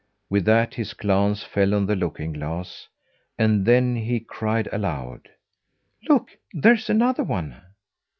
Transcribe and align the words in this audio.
With 0.31 0.45
that, 0.45 0.73
his 0.73 0.95
glance 0.95 1.43
fell 1.43 1.75
on 1.75 1.85
the 1.85 1.95
looking 1.95 2.33
glass; 2.33 2.87
and 3.37 3.67
then 3.67 3.95
he 3.97 4.19
cried 4.19 4.67
aloud: 4.71 5.29
"Look! 6.09 6.31
There's 6.55 6.89
another 6.89 7.23
one!" 7.23 7.61